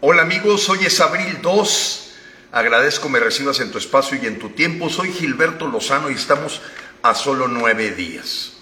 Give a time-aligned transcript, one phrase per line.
[0.00, 2.10] Hola amigos, hoy es abril 2.
[2.52, 4.88] Agradezco me recibas en tu espacio y en tu tiempo.
[4.88, 6.62] Soy Gilberto Lozano y estamos
[7.02, 8.52] a solo nueve días.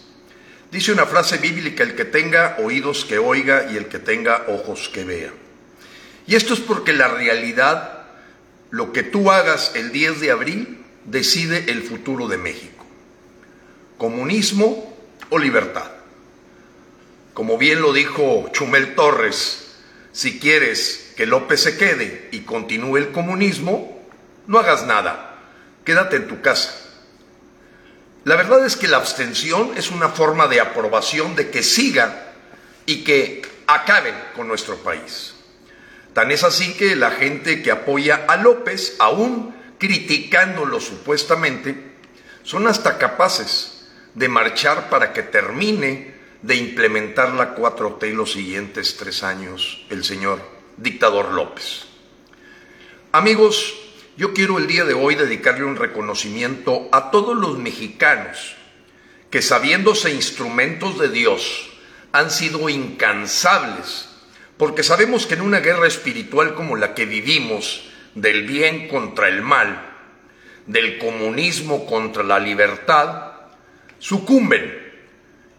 [0.72, 4.88] Dice una frase bíblica, el que tenga oídos que oiga y el que tenga ojos
[4.88, 5.30] que vea.
[6.27, 8.06] Y esto es porque la realidad,
[8.71, 12.87] lo que tú hagas el 10 de abril, decide el futuro de México.
[13.98, 14.96] Comunismo
[15.28, 15.90] o libertad.
[17.34, 19.66] Como bien lo dijo Chumel Torres,
[20.16, 24.00] si quieres que López se quede y continúe el comunismo,
[24.46, 25.42] no hagas nada,
[25.84, 26.74] quédate en tu casa.
[28.24, 32.32] La verdad es que la abstención es una forma de aprobación de que siga
[32.86, 35.34] y que acaben con nuestro país.
[36.14, 41.77] Tan es así que la gente que apoya a López, aún criticándolo supuestamente,
[42.42, 49.22] son hasta capaces de marchar para que termine de implementar la 4T los siguientes tres
[49.22, 50.40] años el señor
[50.77, 51.86] dictador López.
[53.12, 53.74] Amigos,
[54.16, 58.56] yo quiero el día de hoy dedicarle un reconocimiento a todos los mexicanos
[59.30, 61.70] que sabiéndose instrumentos de Dios
[62.12, 64.08] han sido incansables,
[64.56, 69.42] porque sabemos que en una guerra espiritual como la que vivimos, del bien contra el
[69.42, 69.94] mal,
[70.66, 73.33] del comunismo contra la libertad,
[73.98, 74.86] sucumben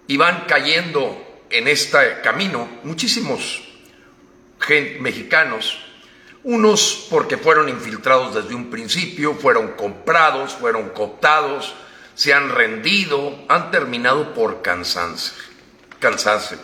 [0.07, 3.63] y van cayendo en este camino muchísimos
[4.99, 5.79] mexicanos,
[6.43, 11.73] unos porque fueron infiltrados desde un principio, fueron comprados, fueron cooptados,
[12.15, 15.33] se han rendido, han terminado por cansarse.
[15.99, 16.57] cansarse.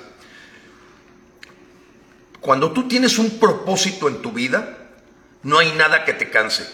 [2.39, 4.77] Cuando tú tienes un propósito en tu vida,
[5.43, 6.67] no hay nada que te canse,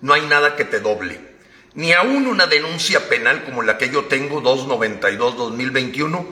[0.00, 1.25] no hay nada que te doble
[1.76, 6.26] ni aún una denuncia penal como la que yo tengo, 292-2021,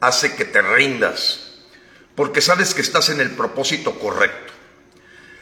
[0.00, 1.54] hace que te rindas,
[2.14, 4.52] porque sabes que estás en el propósito correcto.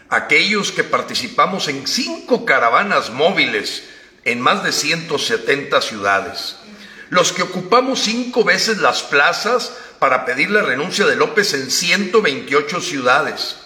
[0.09, 3.85] Aquellos que participamos en cinco caravanas móviles
[4.25, 6.57] en más de 170 ciudades,
[7.09, 12.81] los que ocupamos cinco veces las plazas para pedir la renuncia de López en 128
[12.81, 13.57] ciudades,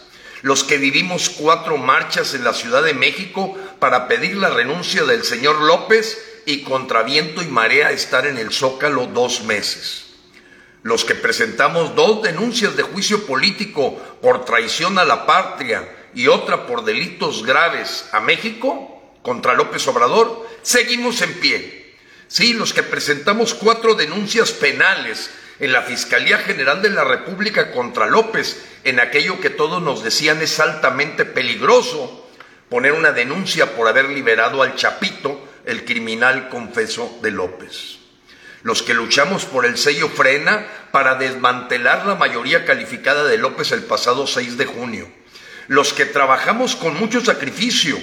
[0.40, 5.24] los que vivimos cuatro marchas en la Ciudad de México para pedir la renuncia del
[5.24, 10.06] señor López y contra viento y marea estar en el Zócalo dos meses.
[10.82, 16.66] Los que presentamos dos denuncias de juicio político por traición a la patria y otra
[16.66, 21.94] por delitos graves a México contra López Obrador, seguimos en pie.
[22.26, 25.28] Sí, los que presentamos cuatro denuncias penales
[25.60, 30.40] en la Fiscalía General de la República contra López, en aquello que todos nos decían
[30.40, 32.23] es altamente peligroso,
[32.74, 37.98] poner una denuncia por haber liberado al Chapito, el criminal confeso de López.
[38.64, 43.84] Los que luchamos por el sello frena para desmantelar la mayoría calificada de López el
[43.84, 45.08] pasado 6 de junio.
[45.68, 47.96] Los que trabajamos con mucho sacrificio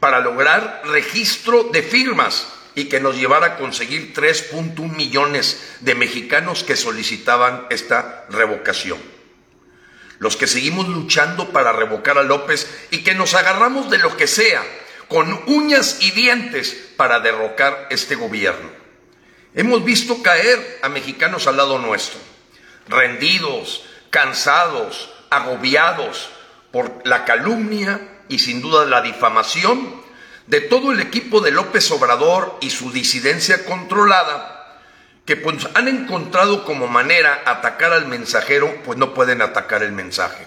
[0.00, 6.62] para lograr registro de firmas y que nos llevara a conseguir 3.1 millones de mexicanos
[6.62, 8.98] que solicitaban esta revocación.
[10.20, 14.26] Los que seguimos luchando para revocar a López y que nos agarramos de lo que
[14.26, 14.62] sea,
[15.08, 18.68] con uñas y dientes, para derrocar este gobierno.
[19.54, 22.20] Hemos visto caer a mexicanos al lado nuestro,
[22.86, 26.28] rendidos, cansados, agobiados
[26.70, 30.02] por la calumnia y sin duda la difamación
[30.46, 34.59] de todo el equipo de López Obrador y su disidencia controlada,
[35.30, 40.44] que pues han encontrado como manera atacar al mensajero, pues no pueden atacar el mensaje.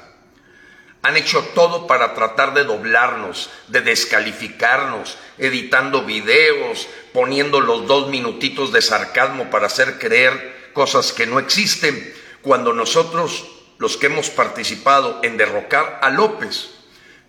[1.03, 8.73] Han hecho todo para tratar de doblarnos, de descalificarnos, editando videos, poniendo los dos minutitos
[8.73, 13.45] de sarcasmo para hacer creer cosas que no existen, cuando nosotros,
[13.77, 16.71] los que hemos participado en derrocar a López,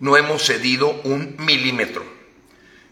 [0.01, 2.03] no hemos cedido un milímetro.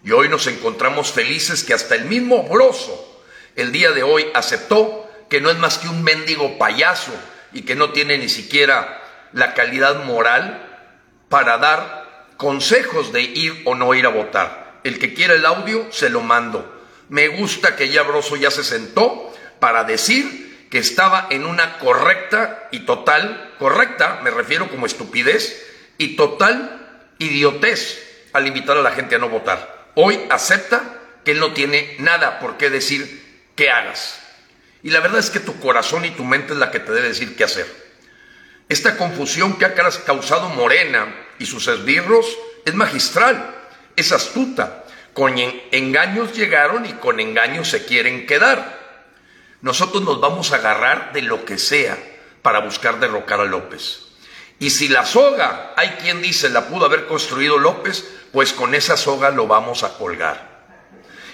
[0.06, 3.12] Y hoy nos encontramos felices que hasta el mismo Broso
[3.56, 7.12] el día de hoy aceptó que no es más que un mendigo payaso
[7.52, 10.69] y que no tiene ni siquiera la calidad moral
[11.30, 14.81] para dar consejos de ir o no ir a votar.
[14.83, 16.83] El que quiera el audio, se lo mando.
[17.10, 22.68] Me gusta que ya Broso ya se sentó para decir que estaba en una correcta
[22.72, 25.66] y total, correcta, me refiero como estupidez,
[25.98, 31.39] y total idiotez al invitar a la gente a no votar hoy acepta que Él
[31.39, 33.23] no tiene nada por qué decir
[33.56, 34.20] que hagas.
[34.82, 37.10] Y la verdad es que tu corazón y tu mente es la que te debe
[37.10, 37.84] decir qué hacer.
[38.70, 42.26] Esta confusión que ha causado Morena y sus esbirros
[42.66, 43.56] es magistral,
[43.96, 44.86] es astuta.
[45.14, 48.82] Con engaños llegaron y con engaños se quieren quedar.
[49.62, 51.98] Nosotros nos vamos a agarrar de lo que sea
[52.42, 54.00] para buscar derrocar a López.
[54.60, 58.98] Y si la soga, hay quien dice, la pudo haber construido López, pues con esa
[58.98, 60.53] soga lo vamos a colgar.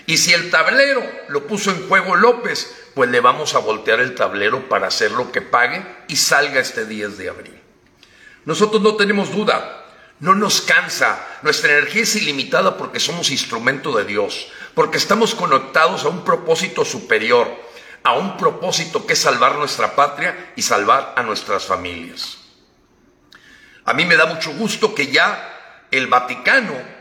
[0.10, 4.16] Y si el tablero lo puso en juego López, pues le vamos a voltear el
[4.16, 7.62] tablero para hacer lo que pague y salga este 10 de abril.
[8.44, 9.86] Nosotros no tenemos duda,
[10.20, 16.04] no nos cansa, nuestra energía es ilimitada porque somos instrumento de Dios, porque estamos conectados
[16.06, 17.48] a un propósito superior,
[18.02, 22.40] a un propósito que es salvar nuestra patria y salvar a nuestras familias.
[23.86, 26.99] A mí me da mucho gusto que ya el Vaticano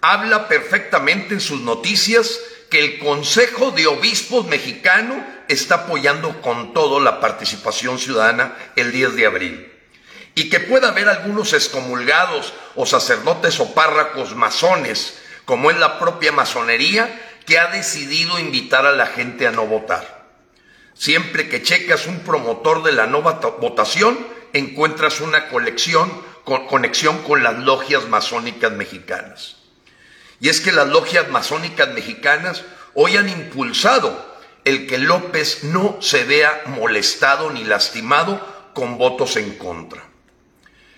[0.00, 2.38] habla perfectamente en sus noticias
[2.70, 9.14] que el Consejo de Obispos mexicano está apoyando con todo la participación ciudadana el 10
[9.14, 9.72] de abril.
[10.34, 16.32] Y que pueda haber algunos excomulgados o sacerdotes o párracos masones, como es la propia
[16.32, 20.26] masonería, que ha decidido invitar a la gente a no votar.
[20.94, 24.18] Siempre que checas un promotor de la no votación,
[24.52, 26.10] encuentras una conexión
[26.44, 29.56] con las logias masónicas mexicanas.
[30.40, 32.62] Y es que las logias masónicas mexicanas
[32.94, 38.40] hoy han impulsado el que López no se vea molestado ni lastimado
[38.74, 40.02] con votos en contra.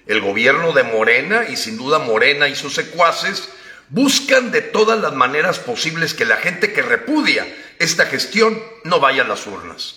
[0.06, 3.50] El gobierno de Morena, y sin duda Morena y sus secuaces,
[3.90, 7.46] buscan de todas las maneras posibles que la gente que repudia
[7.78, 9.96] esta gestión no vaya a las urnas.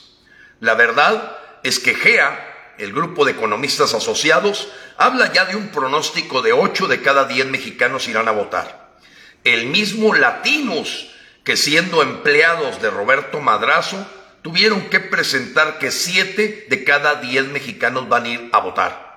[0.59, 4.67] La verdad es que GEA, el grupo de economistas asociados,
[4.97, 8.90] habla ya de un pronóstico de 8 de cada 10 mexicanos irán a votar
[9.43, 11.09] el mismo Latinos,
[11.43, 14.05] que siendo empleados de Roberto Madrazo,
[14.41, 19.11] tuvieron que presentar que siete de cada diez mexicanos van a ir a votar.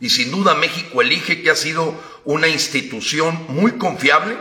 [0.00, 4.36] Y sin duda México elige que ha sido una institución muy confiable,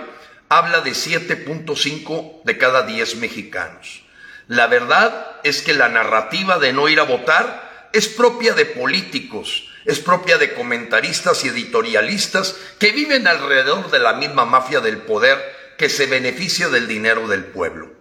[0.50, 4.04] habla de 7.5 de cada 10 mexicanos.
[4.48, 9.70] La verdad es que la narrativa de no ir a votar es propia de políticos,
[9.86, 15.56] es propia de comentaristas y editorialistas que viven alrededor de la misma mafia del poder
[15.78, 17.92] que se beneficia del dinero del pueblo.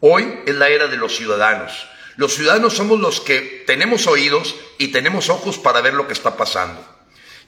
[0.00, 1.86] Hoy es la era de los ciudadanos.
[2.16, 6.36] Los ciudadanos somos los que tenemos oídos y tenemos ojos para ver lo que está
[6.36, 6.84] pasando.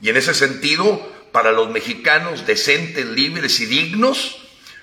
[0.01, 1.01] Y en ese sentido,
[1.33, 4.39] para los mexicanos decentes, libres y dignos,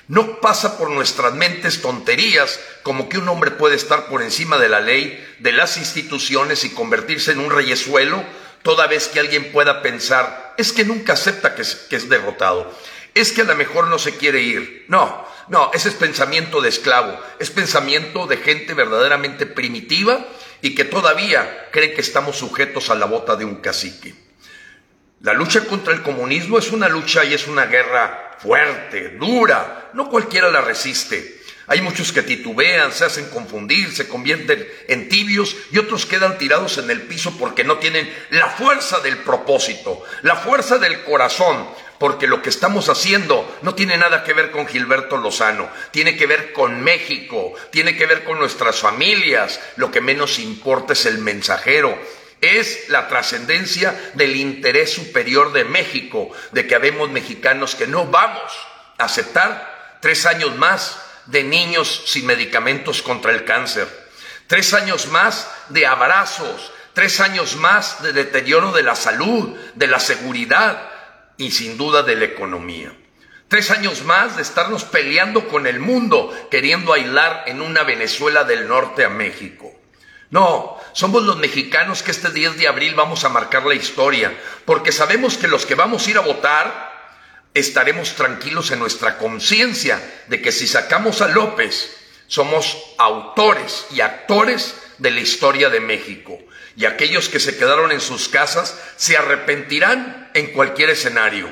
[0.07, 4.67] no pasa por nuestras mentes tonterías como que un hombre puede estar por encima de
[4.67, 8.23] la ley, de las instituciones y convertirse en un reyesuelo
[8.63, 12.73] toda vez que alguien pueda pensar, es que nunca acepta que es, derrotado,
[13.13, 14.85] es que a lo mejor no se quiere ir.
[14.87, 20.25] No, no, ese es pensamiento de esclavo, es pensamiento de gente verdaderamente primitiva
[20.61, 24.13] y que todavía cree que estamos sujetos a la bota de un cacique.
[25.21, 30.09] La lucha contra el comunismo es una lucha y es una guerra fuerte, dura, no
[30.09, 31.38] cualquiera la resiste.
[31.69, 36.79] Hay muchos que titubean, se hacen confundir, se convierten en tibios y otros quedan tirados
[36.79, 41.69] en el piso porque no tienen la fuerza del propósito, la fuerza del corazón,
[41.99, 46.25] porque lo que estamos haciendo no tiene nada que ver con Gilberto Lozano, tiene que
[46.25, 51.19] ver con México, tiene que ver con nuestras familias, lo que menos importa es el
[51.19, 51.95] mensajero,
[52.41, 58.51] es la trascendencia del interés superior de México, de que habemos mexicanos que no vamos
[58.97, 63.87] a aceptar tres años más de niños sin medicamentos contra el cáncer,
[64.47, 69.99] tres años más de abrazos, tres años más de deterioro de la salud, de la
[69.99, 70.89] seguridad
[71.37, 72.93] y sin duda de la economía.
[73.47, 78.67] Tres años más de estarnos peleando con el mundo, queriendo aislar en una Venezuela del
[78.67, 79.73] norte a México.
[80.29, 84.31] No, somos los mexicanos que este 10 de abril vamos a marcar la historia,
[84.65, 86.88] porque sabemos que los que vamos a ir a votar
[87.59, 91.95] estaremos tranquilos en nuestra conciencia de que si sacamos a López,
[92.27, 96.39] somos autores y actores de la historia de México.
[96.75, 101.49] Y aquellos que se quedaron en sus casas se arrepentirán en cualquier escenario.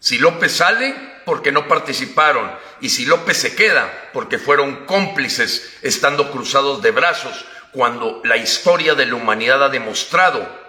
[0.00, 0.94] Si López sale,
[1.24, 2.50] porque no participaron.
[2.80, 8.94] Y si López se queda, porque fueron cómplices estando cruzados de brazos, cuando la historia
[8.94, 10.64] de la humanidad ha demostrado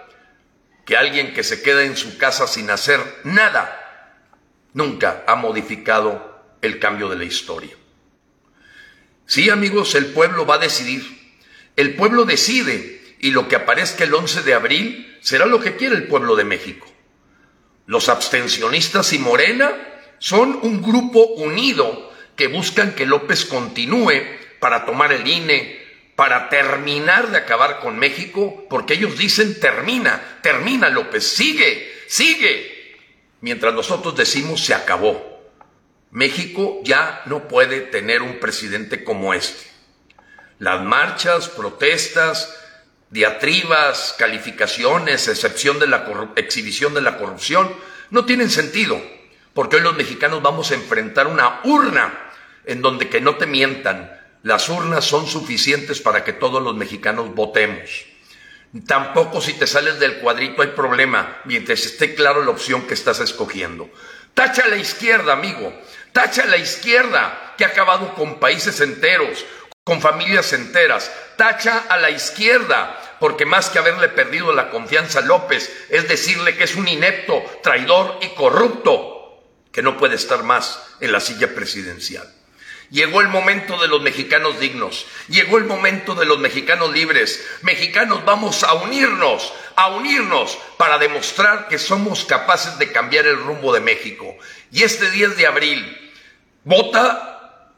[0.84, 3.85] que alguien que se queda en su casa sin hacer nada
[4.76, 7.74] nunca ha modificado el cambio de la historia.
[9.24, 11.02] Sí, amigos, el pueblo va a decidir.
[11.76, 15.96] El pueblo decide y lo que aparezca el 11 de abril será lo que quiere
[15.96, 16.86] el pueblo de México.
[17.86, 19.72] Los abstencionistas y Morena
[20.18, 24.12] son un grupo unido que buscan que López continúe
[24.60, 25.80] para tomar el INE,
[26.16, 32.75] para terminar de acabar con México, porque ellos dicen termina, termina López, sigue, sigue,
[33.40, 35.36] mientras nosotros decimos se acabó.
[36.10, 39.64] México ya no puede tener un presidente como este.
[40.58, 42.56] Las marchas, protestas,
[43.10, 47.70] diatribas, calificaciones, excepción de la exhibición de la corrupción,
[48.10, 49.00] no tienen sentido,
[49.52, 52.30] porque hoy los mexicanos vamos a enfrentar una urna
[52.64, 54.12] en donde que no te mientan,
[54.42, 58.06] las urnas son suficientes para que todos los mexicanos votemos.
[58.84, 63.20] Tampoco si te sales del cuadrito hay problema, mientras esté claro la opción que estás
[63.20, 63.88] escogiendo.
[64.34, 65.72] Tacha a la izquierda, amigo.
[66.12, 69.44] Tacha a la izquierda, que ha acabado con países enteros,
[69.84, 71.12] con familias enteras.
[71.36, 76.56] Tacha a la izquierda, porque más que haberle perdido la confianza a López, es decirle
[76.56, 79.42] que es un inepto, traidor y corrupto,
[79.72, 82.30] que no puede estar más en la silla presidencial.
[82.90, 87.44] Llegó el momento de los mexicanos dignos, llegó el momento de los mexicanos libres.
[87.62, 93.72] Mexicanos, vamos a unirnos, a unirnos para demostrar que somos capaces de cambiar el rumbo
[93.72, 94.36] de México.
[94.70, 96.12] Y este 10 de abril,
[96.62, 97.72] vota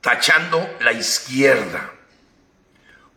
[0.00, 1.92] tachando la izquierda.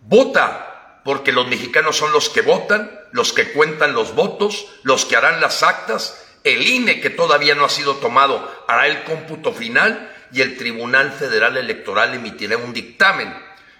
[0.01, 5.15] Vota porque los mexicanos son los que votan, los que cuentan los votos, los que
[5.15, 6.25] harán las actas.
[6.43, 11.11] El INE, que todavía no ha sido tomado, hará el cómputo final y el Tribunal
[11.11, 13.33] Federal Electoral emitirá un dictamen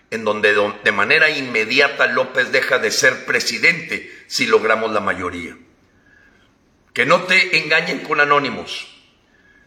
[0.09, 5.57] en donde de manera inmediata López deja de ser presidente si logramos la mayoría.
[6.93, 8.87] Que no te engañen con anónimos.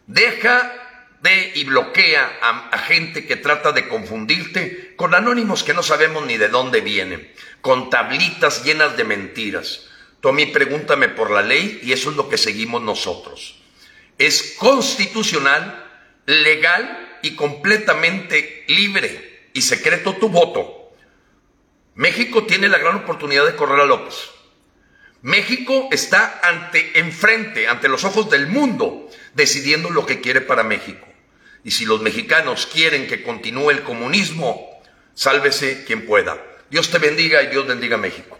[0.07, 0.73] Deja
[1.21, 6.37] de y bloquea a, gente que trata de confundirte con anónimos que no sabemos ni
[6.37, 9.87] de dónde vienen, con tablitas llenas de mentiras.
[10.33, 13.59] Mí pregúntame por la ley y eso es lo que seguimos nosotros.
[14.17, 15.80] Es constitucional
[16.31, 20.93] legal y completamente libre y secreto tu voto.
[21.95, 24.29] México tiene la gran oportunidad de correr a López.
[25.21, 31.07] México está ante, enfrente, ante los ojos del mundo, decidiendo lo que quiere para México.
[31.63, 34.81] Y si los mexicanos quieren que continúe el comunismo,
[35.13, 36.41] sálvese quien pueda.
[36.71, 38.37] Dios te bendiga y Dios bendiga a México.